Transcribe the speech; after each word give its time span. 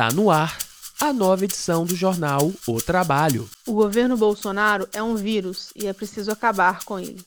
Tá 0.00 0.10
no 0.10 0.30
ar 0.30 0.56
a 0.98 1.12
nova 1.12 1.44
edição 1.44 1.84
do 1.84 1.94
jornal 1.94 2.50
O 2.66 2.80
Trabalho. 2.80 3.46
O 3.66 3.74
governo 3.74 4.16
Bolsonaro 4.16 4.88
é 4.94 5.02
um 5.02 5.14
vírus 5.14 5.74
e 5.76 5.86
é 5.86 5.92
preciso 5.92 6.32
acabar 6.32 6.86
com 6.86 6.98
ele. 6.98 7.22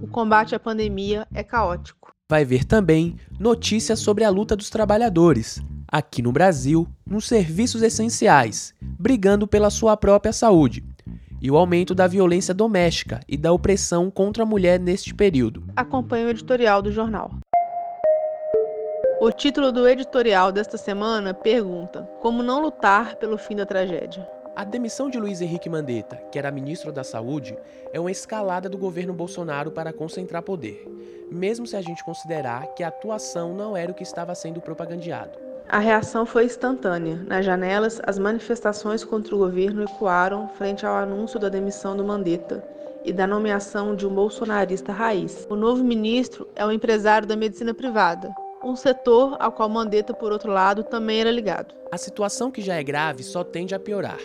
o 0.01 0.07
combate 0.07 0.55
à 0.55 0.59
pandemia 0.59 1.27
é 1.33 1.43
caótico. 1.43 2.15
Vai 2.31 2.45
ver 2.45 2.63
também 2.63 3.17
notícias 3.37 3.99
sobre 3.99 4.23
a 4.23 4.29
luta 4.29 4.55
dos 4.55 4.69
trabalhadores, 4.69 5.59
aqui 5.85 6.21
no 6.21 6.31
Brasil, 6.31 6.87
nos 7.05 7.27
serviços 7.27 7.81
essenciais, 7.81 8.73
brigando 8.81 9.45
pela 9.45 9.69
sua 9.69 9.97
própria 9.97 10.31
saúde, 10.31 10.81
e 11.41 11.51
o 11.51 11.57
aumento 11.57 11.93
da 11.93 12.07
violência 12.07 12.53
doméstica 12.53 13.19
e 13.27 13.35
da 13.35 13.51
opressão 13.51 14.09
contra 14.09 14.43
a 14.43 14.45
mulher 14.45 14.79
neste 14.79 15.13
período. 15.13 15.65
Acompanhe 15.75 16.23
o 16.23 16.29
editorial 16.29 16.81
do 16.81 16.89
jornal. 16.89 17.31
O 19.19 19.29
título 19.29 19.69
do 19.69 19.85
editorial 19.85 20.53
desta 20.53 20.77
semana 20.77 21.33
pergunta: 21.33 22.03
Como 22.21 22.41
não 22.41 22.61
lutar 22.61 23.17
pelo 23.17 23.37
fim 23.37 23.57
da 23.57 23.65
tragédia? 23.65 24.25
A 24.53 24.65
demissão 24.65 25.09
de 25.09 25.17
Luiz 25.17 25.39
Henrique 25.39 25.69
Mandetta, 25.69 26.17
que 26.29 26.37
era 26.37 26.51
ministro 26.51 26.91
da 26.91 27.05
Saúde, 27.05 27.57
é 27.93 27.99
uma 27.99 28.11
escalada 28.11 28.67
do 28.67 28.77
governo 28.77 29.13
Bolsonaro 29.13 29.71
para 29.71 29.93
concentrar 29.93 30.43
poder, 30.43 30.85
mesmo 31.31 31.65
se 31.65 31.77
a 31.77 31.81
gente 31.81 32.03
considerar 32.03 32.67
que 32.75 32.83
a 32.83 32.89
atuação 32.89 33.55
não 33.55 33.77
era 33.77 33.91
o 33.91 33.95
que 33.95 34.03
estava 34.03 34.35
sendo 34.35 34.59
propagandeado. 34.59 35.39
A 35.69 35.79
reação 35.79 36.25
foi 36.25 36.45
instantânea. 36.45 37.15
Nas 37.25 37.45
janelas, 37.45 38.01
as 38.05 38.19
manifestações 38.19 39.05
contra 39.05 39.33
o 39.33 39.37
governo 39.37 39.83
ecoaram 39.83 40.49
frente 40.49 40.85
ao 40.85 40.95
anúncio 40.95 41.39
da 41.39 41.47
demissão 41.47 41.95
do 41.95 42.03
Mandetta 42.03 42.61
e 43.05 43.13
da 43.13 43.25
nomeação 43.25 43.95
de 43.95 44.05
um 44.05 44.13
bolsonarista 44.13 44.91
raiz. 44.91 45.47
O 45.49 45.55
novo 45.55 45.81
ministro 45.81 46.45
é 46.57 46.65
um 46.65 46.71
empresário 46.73 47.25
da 47.25 47.37
medicina 47.37 47.73
privada, 47.73 48.35
um 48.61 48.75
setor 48.75 49.37
ao 49.39 49.53
qual 49.53 49.69
Mandetta, 49.69 50.13
por 50.13 50.33
outro 50.33 50.51
lado, 50.51 50.83
também 50.83 51.21
era 51.21 51.31
ligado. 51.31 51.73
A 51.89 51.97
situação 51.97 52.51
que 52.51 52.61
já 52.61 52.75
é 52.75 52.83
grave 52.83 53.23
só 53.23 53.45
tende 53.45 53.73
a 53.73 53.79
piorar. 53.79 54.19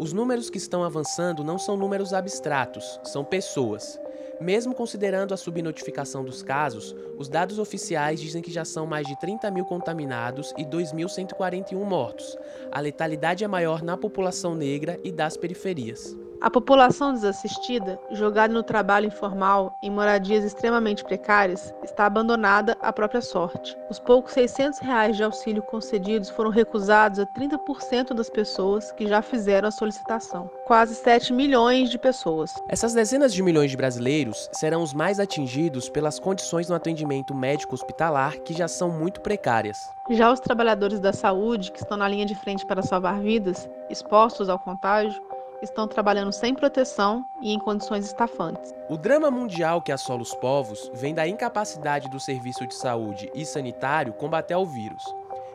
Os 0.00 0.14
números 0.14 0.48
que 0.48 0.56
estão 0.56 0.82
avançando 0.82 1.44
não 1.44 1.58
são 1.58 1.76
números 1.76 2.14
abstratos, 2.14 2.98
são 3.04 3.22
pessoas. 3.22 4.00
Mesmo 4.40 4.74
considerando 4.74 5.34
a 5.34 5.36
subnotificação 5.36 6.24
dos 6.24 6.42
casos, 6.42 6.96
os 7.18 7.28
dados 7.28 7.58
oficiais 7.58 8.18
dizem 8.18 8.40
que 8.40 8.50
já 8.50 8.64
são 8.64 8.86
mais 8.86 9.06
de 9.06 9.14
30 9.20 9.50
mil 9.50 9.66
contaminados 9.66 10.54
e 10.56 10.64
2.141 10.64 11.74
mortos. 11.84 12.34
A 12.72 12.80
letalidade 12.80 13.44
é 13.44 13.46
maior 13.46 13.82
na 13.82 13.94
população 13.94 14.54
negra 14.54 14.98
e 15.04 15.12
das 15.12 15.36
periferias. 15.36 16.16
A 16.42 16.48
população 16.48 17.12
desassistida, 17.12 18.00
jogada 18.10 18.54
no 18.54 18.62
trabalho 18.62 19.08
informal, 19.08 19.76
em 19.82 19.90
moradias 19.90 20.42
extremamente 20.42 21.04
precárias, 21.04 21.74
está 21.84 22.06
abandonada 22.06 22.78
à 22.80 22.90
própria 22.90 23.20
sorte. 23.20 23.76
Os 23.90 23.98
poucos 23.98 24.32
600 24.32 24.78
reais 24.78 25.18
de 25.18 25.22
auxílio 25.22 25.62
concedidos 25.62 26.30
foram 26.30 26.48
recusados 26.48 27.18
a 27.18 27.26
30% 27.26 28.14
das 28.14 28.30
pessoas 28.30 28.90
que 28.92 29.06
já 29.06 29.20
fizeram 29.20 29.68
a 29.68 29.70
solicitação. 29.70 30.50
Quase 30.66 30.94
7 30.94 31.30
milhões 31.34 31.90
de 31.90 31.98
pessoas. 31.98 32.54
Essas 32.68 32.94
dezenas 32.94 33.34
de 33.34 33.42
milhões 33.42 33.70
de 33.70 33.76
brasileiros 33.76 34.48
serão 34.50 34.82
os 34.82 34.94
mais 34.94 35.20
atingidos 35.20 35.90
pelas 35.90 36.18
condições 36.18 36.70
no 36.70 36.74
atendimento 36.74 37.34
médico 37.34 37.74
hospitalar 37.74 38.38
que 38.38 38.54
já 38.54 38.66
são 38.66 38.88
muito 38.88 39.20
precárias. 39.20 39.90
Já 40.08 40.32
os 40.32 40.40
trabalhadores 40.40 41.00
da 41.00 41.12
saúde, 41.12 41.70
que 41.70 41.78
estão 41.78 41.98
na 41.98 42.08
linha 42.08 42.24
de 42.24 42.34
frente 42.34 42.64
para 42.64 42.82
salvar 42.82 43.20
vidas, 43.20 43.68
expostos 43.90 44.48
ao 44.48 44.58
contágio, 44.58 45.22
estão 45.62 45.86
trabalhando 45.86 46.32
sem 46.32 46.54
proteção 46.54 47.24
e 47.40 47.52
em 47.52 47.58
condições 47.58 48.06
estafantes. 48.06 48.74
O 48.88 48.96
drama 48.96 49.30
mundial 49.30 49.82
que 49.82 49.92
assola 49.92 50.22
os 50.22 50.34
povos 50.34 50.90
vem 50.94 51.14
da 51.14 51.26
incapacidade 51.26 52.08
do 52.08 52.20
serviço 52.20 52.66
de 52.66 52.74
saúde 52.74 53.30
e 53.34 53.44
sanitário 53.44 54.12
combater 54.12 54.54
o 54.54 54.66
vírus. 54.66 55.04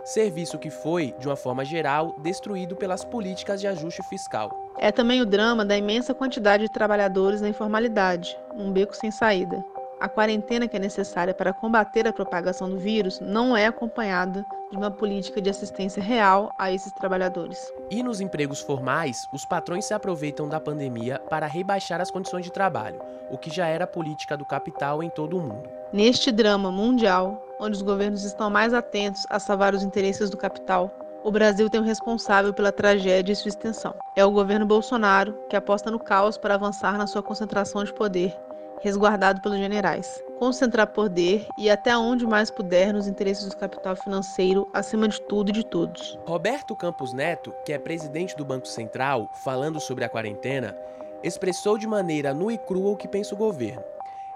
Serviço 0.04 0.60
que 0.60 0.70
foi, 0.70 1.16
de 1.20 1.28
uma 1.28 1.36
forma 1.36 1.66
geral, 1.66 2.16
destruído 2.20 2.76
pelas 2.76 3.04
políticas 3.04 3.60
de 3.60 3.68
ajuste 3.68 4.04
fiscal. 4.04 4.72
É 4.78 4.92
também 4.92 5.20
o 5.22 5.26
drama 5.26 5.66
da 5.66 5.76
imensa 5.76 6.14
quantidade 6.14 6.64
de 6.64 6.70
trabalhadores 6.70 7.42
na 7.42 7.50
informalidade, 7.50 8.38
um 8.54 8.72
beco 8.72 8.96
sem 8.96 9.10
saída. 9.10 9.66
A 9.98 10.10
quarentena 10.10 10.68
que 10.68 10.76
é 10.76 10.80
necessária 10.80 11.34
para 11.34 11.54
combater 11.54 12.06
a 12.06 12.12
propagação 12.12 12.70
do 12.70 12.78
vírus 12.78 13.22
não 13.22 13.56
é 13.56 13.66
acompanhada 13.66 14.46
de 14.70 14.76
uma 14.76 14.92
política 14.92 15.42
de 15.42 15.50
assistência 15.50 16.04
real 16.04 16.54
a 16.60 16.70
esses 16.70 16.92
trabalhadores. 16.92 17.72
E 17.90 18.04
nos 18.04 18.20
empregos 18.20 18.60
formais, 18.60 19.26
os 19.32 19.46
patrões 19.46 19.86
se 19.86 19.94
aproveitam 19.94 20.50
da 20.50 20.60
pandemia 20.60 21.20
para 21.30 21.48
rebaixar 21.48 22.02
as 22.02 22.12
condições 22.12 22.44
de 22.44 22.52
trabalho, 22.52 23.00
o 23.32 23.38
que 23.38 23.50
já 23.50 23.68
era 23.68 23.86
a 23.86 23.88
política 23.88 24.36
do 24.36 24.46
capital 24.46 25.02
em 25.02 25.10
todo 25.10 25.38
o 25.38 25.42
mundo. 25.42 25.70
Neste 25.94 26.30
drama 26.30 26.70
mundial, 26.70 27.42
onde 27.58 27.78
os 27.78 27.82
governos 27.82 28.26
estão 28.26 28.50
mais 28.50 28.74
atentos 28.74 29.26
a 29.30 29.40
salvar 29.40 29.74
os 29.74 29.82
interesses 29.82 30.30
do 30.30 30.36
capital, 30.36 30.94
o 31.24 31.32
Brasil 31.32 31.70
tem 31.70 31.80
um 31.80 31.86
responsável 31.86 32.54
pela 32.54 32.72
tragédia 32.72 33.32
e 33.32 33.36
sua 33.36 33.50
extensão. 33.50 33.96
É 34.14 34.26
o 34.26 34.32
governo 34.32 34.66
Bolsonaro 34.66 35.34
que 35.50 35.56
aposta 35.56 35.90
no 35.90 36.00
caos 36.00 36.38
para 36.38 36.54
avançar 36.56 36.98
na 36.98 37.08
sua 37.08 37.24
concentração 37.24 37.84
de 37.84 37.94
poder 37.94 38.36
resguardado 38.82 39.42
pelos 39.42 39.58
generais. 39.58 40.24
Concentrar 40.40 40.88
poder 40.88 41.48
e 41.58 41.70
até 41.70 41.98
onde 41.98 42.26
mais 42.26 42.52
puder 42.52 42.94
nos 42.94 43.08
interesses 43.08 43.48
do 43.48 43.58
capital 43.58 43.96
financeiro, 43.96 44.68
acima 44.74 45.08
de 45.08 45.22
tudo 45.22 45.50
e 45.50 45.54
de 45.54 45.66
todos. 45.66 46.20
Roberto 46.26 46.76
Campos 46.76 47.14
Neto, 47.14 47.54
que 47.66 47.72
é 47.72 47.80
presidente 47.80 48.36
do 48.36 48.46
Banco 48.46 48.68
Central, 48.68 49.30
falando 49.44 49.80
sobre 49.80 50.04
a 50.04 50.10
quarentena, 50.10 50.76
expressou 51.24 51.78
de 51.78 51.88
maneira 51.88 52.34
nua 52.34 52.54
e 52.54 52.58
crua 52.58 52.92
o 52.92 52.98
que 52.98 53.08
pensa 53.08 53.34
o 53.34 53.38
governo. 53.38 53.84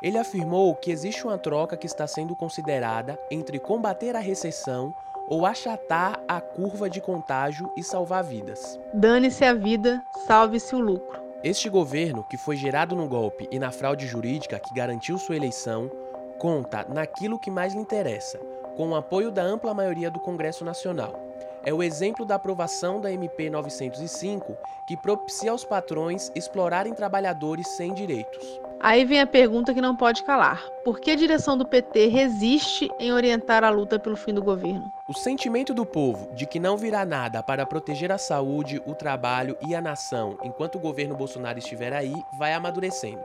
Ele 0.02 0.18
afirmou 0.18 0.74
que 0.76 0.92
existe 0.92 1.26
uma 1.26 1.38
troca 1.38 1.76
que 1.76 1.86
está 1.86 2.08
sendo 2.08 2.36
considerada 2.36 3.20
entre 3.30 3.60
combater 3.60 4.16
a 4.16 4.20
recessão 4.20 4.94
ou 5.30 5.46
achatar 5.46 6.20
a 6.28 6.42
curva 6.42 6.90
de 6.90 7.00
contágio 7.00 7.72
e 7.78 7.84
salvar 7.84 8.24
vidas. 8.24 8.80
Dane-se 8.94 9.46
a 9.46 9.54
vida, 9.54 10.02
salve-se 10.26 10.74
o 10.74 10.80
lucro. 10.80 11.09
Este 11.42 11.70
governo, 11.70 12.22
que 12.22 12.36
foi 12.36 12.58
gerado 12.58 12.98
no 12.98 13.08
golpe 13.08 13.48
e 13.50 13.58
na 13.58 13.72
fraude 13.72 14.06
jurídica 14.06 14.60
que 14.60 14.74
garantiu 14.74 15.18
sua 15.18 15.38
eleição, 15.38 15.90
conta 16.38 16.86
naquilo 16.90 17.40
que 17.40 17.50
mais 17.50 17.74
lhe 17.74 17.80
interessa, 17.80 18.38
com 18.76 18.90
o 18.90 18.96
apoio 18.96 19.32
da 19.32 19.42
ampla 19.42 19.74
maioria 19.74 20.12
do 20.12 20.20
Congresso 20.20 20.66
Nacional. 20.66 21.29
É 21.64 21.74
o 21.74 21.84
exemplo 21.84 22.26
da 22.26 22.36
aprovação 22.36 23.02
da 23.02 23.12
MP 23.12 23.50
905, 23.50 24.58
que 24.88 24.96
propicia 24.96 25.52
aos 25.52 25.66
patrões 25.66 26.32
explorarem 26.34 26.94
trabalhadores 26.94 27.68
sem 27.68 27.94
direitos. 27.94 28.60
Aí 28.80 29.04
vem 29.04 29.20
a 29.20 29.28
pergunta 29.28 29.74
que 29.74 29.82
não 29.82 29.96
pode 29.96 30.24
calar: 30.24 30.64
por 30.86 31.00
que 31.00 31.12
a 31.12 31.16
direção 31.16 31.58
do 31.58 31.68
PT 31.68 32.08
resiste 32.08 32.90
em 32.98 33.12
orientar 33.12 33.64
a 33.64 33.70
luta 33.70 34.00
pelo 34.00 34.16
fim 34.16 34.34
do 34.34 34.42
governo? 34.42 34.90
O 35.08 35.14
sentimento 35.14 35.74
do 35.74 35.86
povo 35.86 36.34
de 36.34 36.46
que 36.46 36.60
não 36.60 36.78
virá 36.78 37.06
nada 37.06 37.44
para 37.44 37.66
proteger 37.66 38.12
a 38.12 38.18
saúde, 38.18 38.82
o 38.86 38.96
trabalho 38.96 39.58
e 39.68 39.76
a 39.76 39.82
nação 39.82 40.38
enquanto 40.44 40.76
o 40.76 40.80
governo 40.80 41.16
Bolsonaro 41.16 41.60
estiver 41.60 41.94
aí 41.94 42.14
vai 42.38 42.54
amadurecendo. 42.54 43.22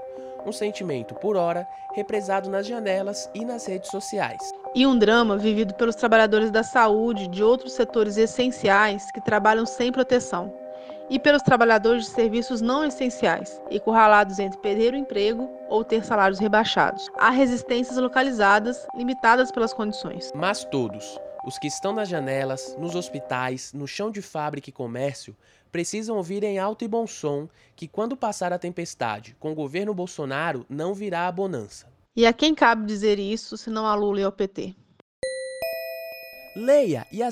Um 0.47 0.53
sentimento, 0.53 1.15
por 1.15 1.37
hora, 1.37 1.67
represado 1.95 2.51
nas 2.51 2.67
janelas 2.67 3.31
e 3.35 3.45
nas 3.45 3.67
redes 3.67 3.91
sociais. 3.91 4.53
E 4.75 4.87
um 4.87 4.99
drama 4.99 5.39
vivido 5.39 5.75
pelos 5.75 5.95
trabalhadores 5.95 6.51
da 6.51 6.63
saúde 6.63 7.29
de 7.29 7.43
outros 7.43 7.73
setores 7.73 8.17
essenciais 8.17 9.11
que 9.11 9.21
trabalham 9.21 9.65
sem 9.65 9.91
proteção 9.91 10.53
e 11.09 11.19
pelos 11.19 11.43
trabalhadores 11.43 12.07
de 12.07 12.11
serviços 12.11 12.61
não 12.61 12.85
essenciais, 12.85 13.61
encurralados 13.71 14.39
entre 14.39 14.59
perder 14.59 14.95
o 14.95 14.97
emprego 14.97 15.51
ou 15.69 15.85
ter 15.85 16.05
salários 16.05 16.39
rebaixados. 16.39 17.11
Há 17.19 17.31
resistências 17.31 17.99
localizadas, 17.99 18.87
limitadas 18.95 19.51
pelas 19.51 19.75
condições. 19.75 20.33
Mas 20.35 20.65
todos, 20.65 21.19
os 21.45 21.59
que 21.59 21.67
estão 21.67 21.93
nas 21.93 22.09
janelas, 22.09 22.75
nos 22.79 22.95
hospitais, 22.95 23.73
no 23.73 23.87
chão 23.87 24.11
de 24.11 24.23
fábrica 24.23 24.71
e 24.71 24.73
comércio, 24.73 25.37
precisam 25.71 26.17
ouvir 26.17 26.43
em 26.43 26.59
alto 26.59 26.85
e 26.85 26.89
bom 26.89 27.07
som 27.07 27.49
que 27.77 27.87
quando 27.87 28.17
passar 28.17 28.53
a 28.53 28.59
tempestade 28.59 29.37
com 29.39 29.53
o 29.53 29.55
governo 29.55 29.93
Bolsonaro 29.93 30.65
não 30.69 30.95
virá 30.95 31.27
a 31.27 31.33
bonança. 31.33 31.93
E 32.17 32.27
a 32.27 32.33
quem 32.33 32.55
cabe 32.55 32.87
dizer 32.87 33.19
isso, 33.19 33.57
se 33.57 33.69
não 33.69 33.87
a 33.87 33.95
Lula 33.95 34.21
e 34.21 34.25
ao 34.25 34.33
PT? 34.33 34.75
Leia 36.57 37.05
e 37.11 37.25